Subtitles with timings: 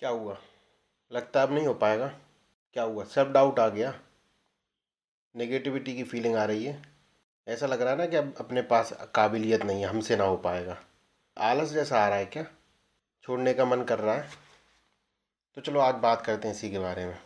[0.00, 0.38] क्या हुआ?
[1.12, 2.08] लगता अब नहीं हो पाएगा।
[2.72, 3.04] क्या हुआ?
[3.04, 4.00] सब डाउट आ गया।
[5.36, 6.82] नेगेटिविटी की फीलिंग आ रही है।
[7.48, 10.36] ऐसा लग रहा है ना कि अब अपने पास काबिलियत नहीं है, हमसे ना हो
[10.36, 10.78] पाएगा।
[11.38, 12.46] आलस जैसा आ रहा है क्या?
[13.22, 14.30] छोड़ने का मन कर रहा है।
[15.54, 17.18] तो चलो आज बात करते हैं इसी के बारे में।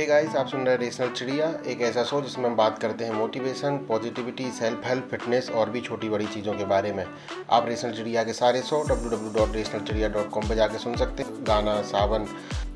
[0.00, 3.04] हे गाइस आप सुन रहे हैं रेशनल चिड़िया, एक ऐसा शो जिसमें हम बात करते
[3.04, 7.06] हैं motivation positivity self help fitness और भी छोटी बड़ी चीज़ों के बारे में।
[7.50, 12.26] आप रेशनल चिड़िया के सारे शो www.rationalchidiya.com पर जाके सुन सकते हैं। गाना, सावन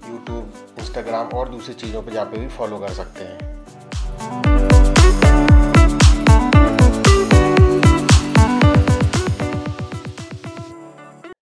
[0.08, 3.38] यूट्यूब इंस्टाग्राम और दूसरी चीज़ों पर पे भी फॉलो कर सकते हैं।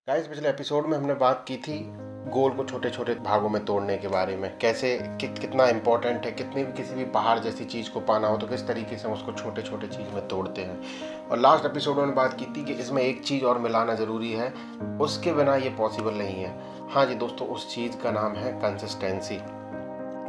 [0.07, 3.97] गाइस पिछले एपिसोड में हमने बात की थी गोल को छोटे छोटे भागों में तोड़ने
[3.97, 7.89] के बारे में कैसे कि, कितना इम्पोर्टेंट है कितनी भी किसी भी पहाड़ जैसी चीज़
[7.89, 11.27] को पाना हो तो किस तरीके से हम उसको छोटे छोटे चीज़ में तोड़ते हैं।
[11.29, 14.53] और लास्ट एपिसोड में बात की थी कि इसमें एक चीज़ और मिलाना ज़रूरी है
[15.01, 16.59] उसके बिना ये पॉसिबल नहीं है।
[16.91, 19.37] हाँ जी दोस्तों उस चीज़ का नाम है कंसिस्टेंसी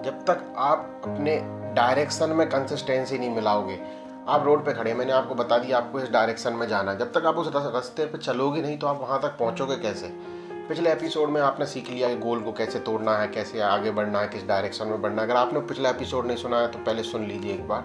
[0.05, 1.41] जब तक आप अपने
[1.75, 3.79] डायरेक्शन में कंसिस्टेंसी नहीं मिलाओगे
[4.29, 7.13] आप रोड पे खड़े मैंने आपको बता दिया आपको इस डायरेक्शन में जाना है। जब
[7.13, 10.07] तक आप उस रास्ते पे चलोगे नहीं तो आप वहाँ तक पहुँचोगे कैसे?
[10.69, 14.21] पिछले एपिसोड में आपने सीख लिया कि गोल को कैसे तोड़ना है, कैसे आगे बढ़ना
[14.21, 17.03] है, किस डायरेक्शन में बढ़ना है। अगर आपने पिछला एपिसोड नहीं सुना है तो पहले
[17.03, 17.85] सुन लीजिए एक बार।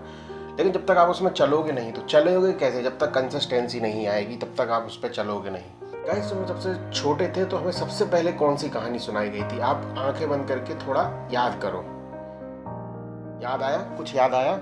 [0.58, 2.84] लेकिन जब तक आप उसमें चलोगे नहीं तो चलोगे कैसे?
[2.84, 7.02] जब तक कंसिस्टेंसी नहीं आएगी, तब तक आप उस पर चलोगे नहीं। गाइस जब सबसे
[7.02, 9.60] छोटे थे तो हमें सबसे पहले कौन सी कहानी सुनाई गई थी?
[9.60, 11.80] आप आँखें बंद करके थोड़ा याद करो।
[13.44, 13.78] याद आया?
[13.78, 14.54] कुछ याद आया?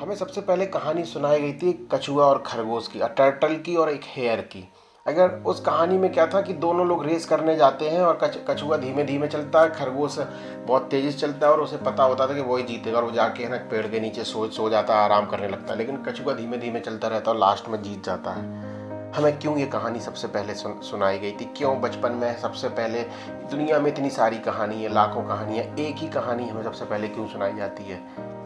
[0.00, 4.00] हमें सबसे पहले कहानी सुनाई गई थी कछुआ और खरगोश की टर्टल की और एक
[4.04, 4.72] हेयर की।
[5.06, 8.38] अगर उस कहानी में क्या था कि दोनों लोग रेस करने जाते हैं और कच,
[8.50, 10.18] कछुआ धीमे धीमे चलता है खरगोश
[10.66, 13.10] बहुत तेज़ी से चलता है और उसे पता होता था कि वही जीतेगा और वो
[13.10, 15.96] जाके है ना पेड़ के नीचे सो सो जाता है आराम करने लगता है। लेकिन
[15.96, 18.70] कछुआ धीमे धीमे चलता रहता है और लास्ट में जीत जाता है।
[19.12, 21.44] हमें क्यों ये कहानी सबसे पहले सुन, सुनाई गई थी?
[21.56, 26.08] क्यों बचपन में सबसे पहले दुनिया में इतनी सारी कहानी है लाखों कहानियाँ एक ही
[26.08, 28.00] कहानी हमें सबसे पहले क्यों सुनाई जाती है?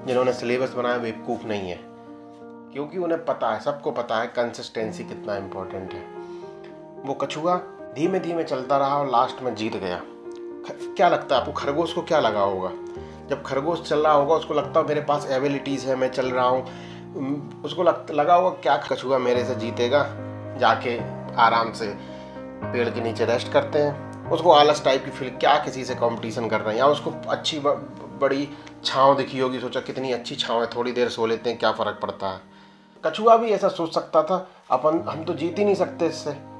[0.07, 1.81] जिन्होंने सिलेबस बनाया बेवकूफ़ नहीं है।
[2.73, 6.14] क्योंकि उन्हें पता है सबको पता है कंसिस्टेंसी कितना इम्पोर्टेंट है।
[7.05, 7.57] वो कछुआ
[7.95, 10.01] धीमे धीमे चलता रहा और लास्ट में जीत गया।
[10.97, 12.71] क्या लगता है आपको खरगोश को क्या लगा होगा?
[13.29, 16.47] जब खरगोश चल रहा होगा उसको लगता है मेरे पास एबिलिटीज़ है मैं चल रहा
[16.47, 20.03] हूँ। उसको लग, लगा होगा क्या कछुआ मेरे से जीतेगा?
[20.61, 20.99] जाके
[21.35, 21.87] आराम से
[22.65, 26.49] पेड़ के नीचे रेस्ट करते हैं। उसको आलस टाइप की फील क्या किसी से कंपटीशन
[26.49, 26.81] कर रहे हैं?
[26.81, 27.69] या उसको अच्छी ब,
[28.21, 28.49] बड़ी
[28.85, 31.99] छाँव दिखी होगी सोचा कितनी अच्छी छाँव है थोड़ी देर सो लेते हैं क्या फ़र्क
[32.03, 32.41] पड़ता है?
[33.05, 36.54] कछुआ भी ऐसा सोच सकता था अपन हम तो जीत ही नहीं सकते इससे।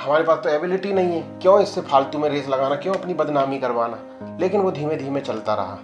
[0.00, 2.76] हमारे पास तो एबिलिटी नहीं है। क्यों इससे फालतू में रेस लगाना?
[2.76, 3.98] क्यों अपनी बदनामी करवाना?
[4.40, 5.78] लेकिन वो धीमे धीमे चलता रहा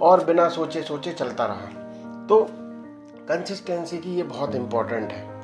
[0.00, 1.84] और बिना सोचे सोचे चलता रहा।
[2.26, 2.46] तो
[3.28, 5.40] कंसिस्टेंसी की ये बहुत इम्पोर्टेंट है।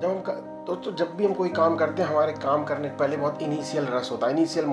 [0.00, 0.36] जब हम
[0.66, 3.86] दोस्तों जब भी हम कोई काम करते हैं, हमारे काम करने के पहले बहुत इनिशियल
[3.86, 4.66] रस होता है। इनिशियल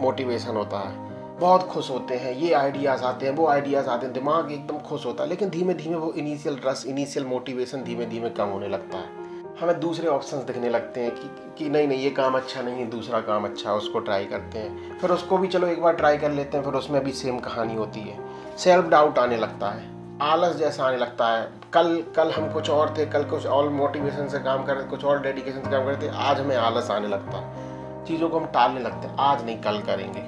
[0.00, 1.08] मोटिवेशन होता है।
[1.38, 5.06] बहुत खुश होते हैं। ये आइडियाज़ आते हैं, वो आइडियाज़ आते हैं। दिमाग एकदम खुश
[5.06, 8.98] होता है। लेकिन धीमे धीमे वो इनिशियल रस इनिशियल मोटिवेशन धीमे धीमे कम होने लगता
[8.98, 9.17] है।
[9.60, 12.86] हमें दूसरे ऑप्शंस दिखने लगते हैं कि कि नहीं नहीं, ये काम अच्छा नहीं है,
[12.86, 16.30] दूसरा काम अच्छा उसको ट्राई करते हैं। फिर उसको भी चलो एक बार ट्राई कर
[16.30, 19.90] लेते हैं, फिर उसमें भी सेम कहानी होती है। सेल्फ डाउट आने लगता है।
[20.22, 24.28] आलस जैसा आने लगता है। कल कल हम कुछ और थे, कल कुछ और मोटिवेशन
[24.28, 26.56] से काम कर रहे थे, कुछ और डेडिकेशन से काम कर रहे थे, आज हमें
[26.56, 27.68] आलस आने लगता है।
[28.04, 30.22] चीज़ों को हम टालने लगते हैं। आज नहीं, कल करेंगे।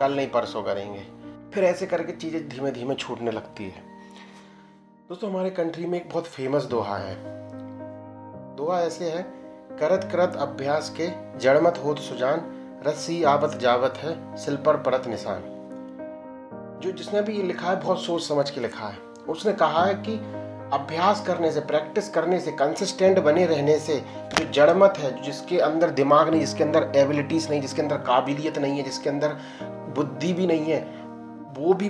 [0.00, 1.06] कल नहीं, परसों करेंगे।
[1.54, 3.82] फिर ऐसे करके चीज़ें धीमे धीमे छूटने लगती है।
[5.08, 7.47] दोस्तों, हमारे कंट्री में एक बहुत फ़ेमस दोहा है।
[8.58, 9.22] दुआ ऐसे है,
[9.80, 12.42] करत करत अभ्यास के जड़मत होत सुजान,
[12.86, 15.42] रस्सी आवत जावत है, सिल पर परत निशान।
[16.82, 18.98] जो जिसने भी ये लिखा है, बहुत सोच समझ के लिखा है।
[19.28, 20.14] उसने कहा है कि
[20.76, 24.04] अभ्यास करने से प्रैक्टिस करने से कंसिस्टेंट बने रहने से,
[24.34, 28.76] जो जड़मत है, जिसके अंदर दिमाग नहीं, जिसके अंदर एबिलिटीज़ नहीं, जिसके अंदर काबिलियत नहीं
[28.78, 29.36] है, जिसके अंदर
[29.96, 30.80] बुद्धि भी नहीं है,
[31.58, 31.88] वो भी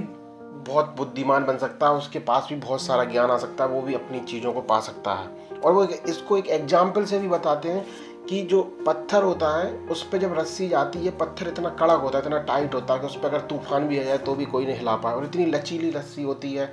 [0.71, 3.83] बहुत बुद्धिमान बन सकता है, उसके पास भी बहुत सारा ज्ञान आ सकता है, वो
[3.83, 7.69] भी अपनी चीज़ों को पा सकता है। और वो इसको एक एग्ज़ाम्पल से भी बताते
[7.69, 7.87] हैं
[8.29, 12.19] कि जो पत्थर होता है, उस पर जब रस्सी जाती है पत्थर इतना कड़क होता
[12.19, 14.45] है, इतना टाइट होता है कि उस पर अगर तूफ़ान भी आ जाए तो भी
[14.45, 16.67] कोई नहीं हिला पाए। और इतनी लचीली रस्सी होती है,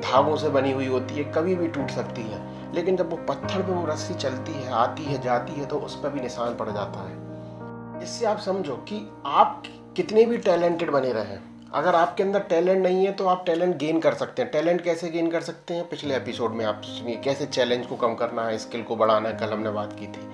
[0.00, 3.62] धागों से बनी हुई होती है, कभी भी टूट सकती है। लेकिन जब वो पत्थर
[3.62, 6.70] पर वो रस्सी चलती है, आती है, जाती है तो उस पर भी निशान पड़
[6.70, 9.62] जाता है। इससे आप समझो कि आप
[9.96, 14.00] कितने भी टैलेंटेड बने रहें। अगर आपके अंदर टैलेंट नहीं है तो आप टैलेंट गेन
[14.00, 15.88] कर सकते हैं। टैलेंट कैसे गेन कर सकते हैं?
[15.88, 19.36] पिछले एपिसोड में आप सुनिए कैसे चैलेंज को कम करना है स्किल को बढ़ाना है
[19.36, 20.28] कल हमने बात की थी।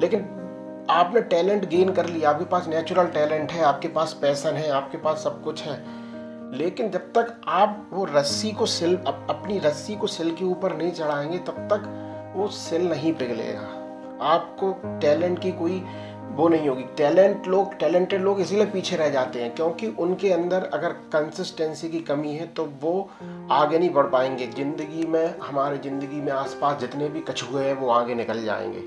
[0.00, 0.20] लेकिन
[0.90, 4.98] आपने टैलेंट गेन कर लिया आपके पास नेचुरल टैलेंट है आपके पास पैसन है आपके
[4.98, 5.76] पास सब कुछ है।
[6.56, 10.76] लेकिन जब तक आप वो रस्सी को सिल अप, अपनी रस्सी को सिल के ऊपर
[10.76, 13.72] नहीं चढ़ाएँगे तब तक वो सिल नहीं पिघलेगा।
[14.22, 15.82] आपको टैलेंट की कोई
[16.36, 20.64] वो नहीं होगी। टैलेंट लोग, टैलेंटेड लोग इसीलिए पीछे रह जाते हैं, क्योंकि उनके अंदर
[20.74, 23.08] अगर कंसिस्टेंसी की कमी है तो वो
[23.52, 27.90] आगे नहीं बढ़ पाएँगे। ज़िंदगी में, हमारे ज़िंदगी में आसपास जितने भी कछुए हैं, वो
[27.90, 28.82] आगे निकल जाएँगे।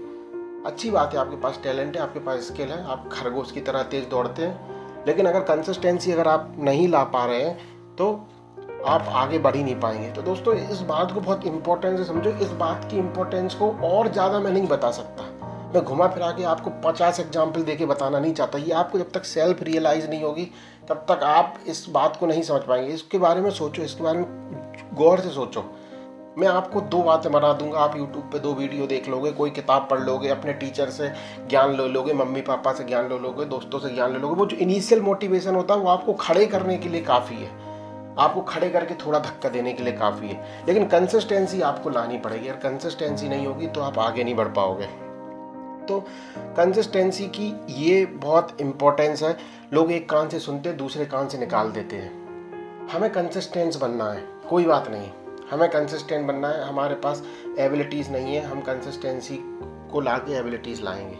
[0.66, 3.84] अच्छी बात है, आपके पास टैलेंट है, आपके पास स्किल है, आप खरगोश की तरह
[3.86, 8.12] तेज़ दौड़ते हैं। लेकिन अगर कंसिस्टेंसी अगर आप नहीं ला पा रहे हैं तो
[8.88, 12.30] आप आगे बढ़ ही नहीं पाएँगे। तो दोस्तों, इस बात को बहुत इंपॉर्टेंस से समझो।
[12.32, 15.29] इस बात की इंपॉर्टेंस को और ज़्यादा मैं नहीं बता सकता।
[15.76, 19.12] मैं घुमा फिरा के आपको पचास एग्ज़ाम्पल दे के बताना नहीं चाहता। ये आपको जब
[19.12, 20.52] तक सेल्फ रियलाइज़ नहीं होगी,
[20.90, 24.20] तब तक आप इस बात को नहीं समझ पाएँगे। इसके बारे में सोचो, इसके बारे
[24.20, 24.26] में
[24.94, 25.64] गौर से सोचो।
[26.38, 29.88] मैं आपको दो बातें बना दूँगा। आप यूट्यूब पे दो वीडियो देख लोगे, कोई किताब
[29.92, 31.12] पढ़ लोगे, अपने टीचर से
[31.50, 34.46] ज्ञान ले लोगे, मम्मी पापा से ज्ञान ले लोगे, दोस्तों से ज्ञान ले लोगे। वो
[34.46, 37.50] जो इनिशियल मोटिवेशन होता है, वो आपको खड़े करने के लिए काफ़ी है।
[38.20, 42.48] आपको खड़े करके थोड़ा धक्का देने के लिए काफ़ी है। लेकिन कंसिस्टेंसी आपको लानी पड़ेगी।
[42.48, 45.09] अगर कंसिस्टेंसी नहीं होगी तो आप आगे नहीं बढ़ पाओगे।
[45.90, 46.00] तो
[46.38, 49.38] कंसिस्टेंसी की ये बहुत इम्पोर्टेंस है।
[49.74, 52.20] लोग एक कान से सुनते, दूसरे कान से निकाल देते हैं।
[52.88, 55.12] हमें कंसिस्टेंस बनना है, कोई बात नहीं।
[55.52, 57.24] हमें कंसिस्टेंट बनना है, हमारे पास
[57.60, 59.40] एबिलिटीज़ नहीं है, हम कंसिस्टेंसी
[59.92, 61.16] को ला के एबिलिटीज़ लाएँगे।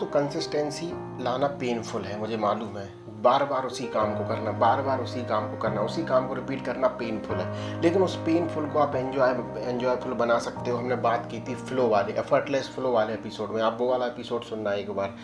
[0.00, 0.86] तो कंसिस्टेंसी
[1.24, 5.20] लाना पेनफुल है, मुझे मालूम है। बार बार उसी काम को करना बार बार उसी
[5.20, 8.96] काम को करना, उसी काम को रिपीट करना पेनफुल है। लेकिन उस पेनफुल को आप
[8.96, 9.30] एंजॉय
[9.62, 13.62] एंजॉयफुल बना सकते हो। हमने बात की थी फ्लो वाले एफर्टलेस फ्लो वाले एपिसोड में।
[13.62, 15.14] आप वो वाला एपिसोड सुनना एक बार,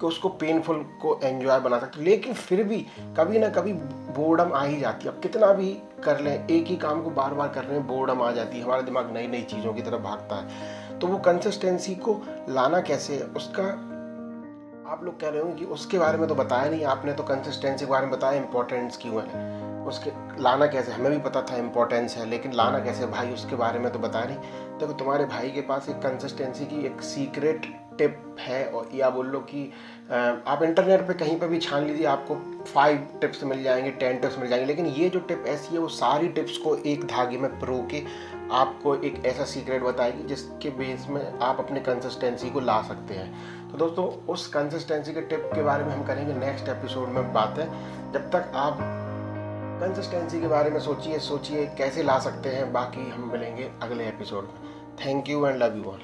[0.00, 4.64] कि उसको पेनफुल को एंजॉय बना सकते लेकिन फिर भी कभी ना कभी बोर्डम आ
[4.64, 7.64] ही जाती है। अब कितना भी कर लें, एक ही काम को बार बार कर
[7.64, 11.06] रहे बोर्डम आ जाती है। हमारा दिमाग नई नई चीज़ों की तरफ़ भागता है। तो
[11.06, 13.87] वो कंसिस्टेंसी को लाना कैसे है, उसका
[14.88, 17.84] आप लोग कह रहे हो कि उसके बारे में तो बताया नहीं, आपने तो कंसिस्टेंसी
[17.84, 19.56] के बारे में बताया इंपॉर्टेंस क्यों है?
[19.84, 20.10] उसके,
[20.42, 23.92] लाना कैसे, हमें भी पता था इंपॉर्टेंस है, लेकिन लाना कैसे भाई उसके बारे में
[23.92, 24.38] तो बताया नहीं
[24.78, 27.66] देखो तो तुम्हारे भाई के पास एक कंसिस्टेंसी की एक सीक्रेट
[27.98, 29.72] टिप है और या बोल लो कि
[30.46, 34.38] आप इंटरनेट पे कहीं पे भी छान लीजिए, आपको फाइव टिप्स मिल जाएँगे टेन टिप्स
[34.38, 37.58] मिल जाएँगे, लेकिन ये जो टिप ऐसी है, वो सारी टिप्स को एक धागे में
[37.60, 38.02] प्रो के
[38.52, 43.57] आपको एक ऐसा सीक्रेट बताएगी जिसके बेस में आप अपने कंसिस्टेंसी को ला सकते हैं।
[43.68, 47.64] तो दोस्तों, उस कंसिस्टेंसी के टिप के बारे में हम करेंगे नेक्स्ट एपिसोड में बातें
[48.12, 48.78] जब तक आप
[49.80, 54.44] कंसिस्टेंसी के बारे में सोचिए सोचिए कैसे ला सकते हैं, बाकी हम मिलेंगे अगले एपिसोड
[54.44, 56.00] में। Thank you and love you all